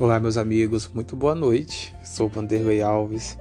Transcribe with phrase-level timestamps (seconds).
[0.00, 1.94] Olá, meus amigos, muito boa noite.
[2.02, 3.38] Sou Vanderlei Alves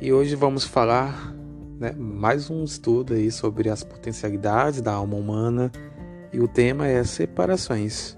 [0.00, 1.34] e hoje vamos falar
[1.80, 5.68] né, mais um estudo aí sobre as potencialidades da alma humana
[6.32, 8.16] e o tema é separações.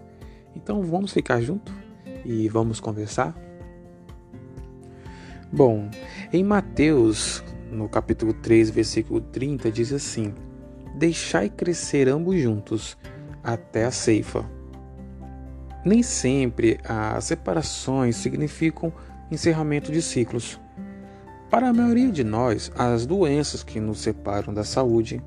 [0.54, 1.72] Então vamos ficar junto
[2.26, 3.34] e vamos conversar?
[5.50, 5.88] Bom,
[6.30, 7.42] em Mateus,
[7.72, 10.34] no capítulo 3, versículo 30, diz assim:
[10.98, 12.98] Deixai crescer ambos juntos
[13.42, 14.57] até a ceifa
[15.84, 18.92] nem sempre as separações significam
[19.30, 20.60] encerramento de ciclos.
[21.50, 25.22] Para a maioria de nós, as doenças que nos separam da saúde,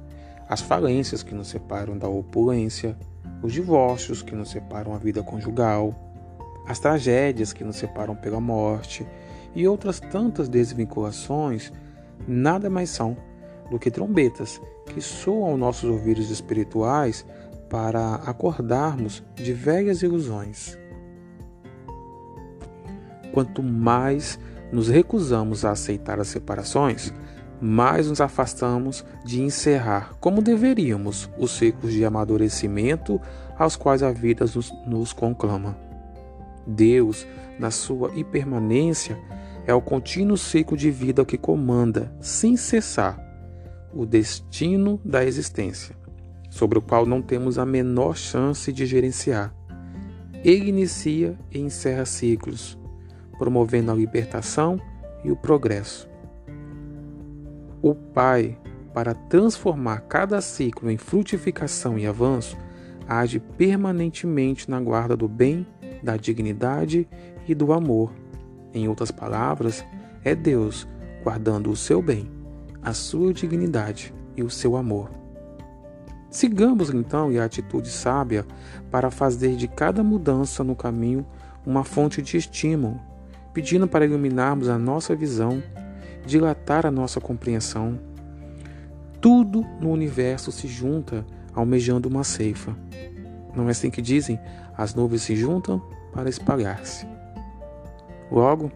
[0.48, 2.96] as falências que nos separam da opulência,
[3.42, 5.96] os divórcios que nos separam da vida conjugal,
[6.68, 9.06] as tragédias que nos separam pela morte
[9.56, 11.72] e outras tantas desvinculações
[12.28, 13.18] nada mais são
[13.70, 17.26] do que trombetas que soam aos nossos ouvidos espirituais
[17.72, 20.78] para acordarmos de velhas ilusões.
[23.32, 24.38] Quanto mais
[24.74, 27.14] nos recusamos a aceitar as separações,
[27.62, 33.22] mais nos afastamos de encerrar, como deveríamos, os ciclos de amadurecimento
[33.58, 35.78] aos quais a vida nos, nos conclama.
[36.68, 37.26] Deus,
[37.58, 39.18] na sua impermanência,
[39.66, 43.18] é o contínuo ciclo de vida que comanda, sem cessar,
[43.94, 46.01] o destino da existência
[46.52, 49.56] sobre o qual não temos a menor chance de gerenciar.
[50.44, 52.78] Ele inicia e encerra ciclos,
[53.40, 54.80] promovendo a libertação
[55.24, 56.10] e o progresso.
[57.82, 58.60] O Pai,
[58.94, 62.58] para transformar cada ciclo em frutificação e avanço,
[63.08, 65.66] age permanentemente na guarda do bem,
[66.04, 67.08] da dignidade
[67.48, 68.12] e do amor.
[68.74, 69.86] Em outras palavras,
[70.24, 70.86] é Deus
[71.24, 72.30] guardando o seu bem,
[72.82, 75.21] a sua dignidade e o seu amor.
[76.32, 78.46] Sigamos então a atitude sábia
[78.90, 81.26] para fazer de cada mudança no caminho
[81.66, 82.98] uma fonte de estímulo,
[83.54, 85.62] pedindo para iluminarmos a nossa visão,
[86.26, 88.00] dilatar a nossa compreensão.
[89.20, 92.74] Tudo no universo se junta almejando uma ceifa.
[93.54, 94.40] Não é assim que dizem?
[94.78, 95.82] As nuvens se juntam
[96.14, 97.06] para espalhar-se.
[98.32, 98.72] Logo,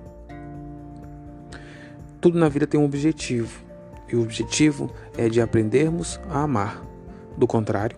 [2.20, 3.64] tudo na vida tem um objetivo,
[4.12, 6.95] e o objetivo é de aprendermos a amar.
[7.38, 7.98] Do contrário,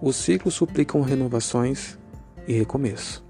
[0.00, 1.98] os ciclos suplicam renovações
[2.46, 3.27] e recomeço.